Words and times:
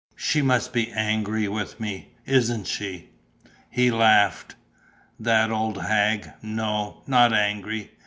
"She 0.15 0.41
must 0.41 0.73
be 0.73 0.89
angry 0.91 1.47
with 1.47 1.79
me, 1.79 2.15
isn't 2.25 2.65
she?" 2.65 3.09
He 3.69 3.91
laughed: 3.91 4.55
"That 5.19 5.51
old 5.51 5.79
hag! 5.83 6.31
No, 6.41 7.03
not 7.05 7.33
angry. 7.33 7.91